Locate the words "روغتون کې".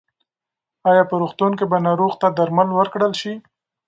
1.21-1.65